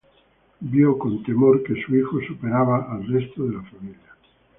Vio 0.71 0.97
con 0.97 1.21
temor 1.21 1.61
que 1.61 1.79
su 1.83 1.95
hijo 1.95 2.17
superaba 2.27 2.91
al 2.91 3.05
resto 3.05 3.43
de 3.45 3.53
la 3.57 3.61
familia. 3.61 4.15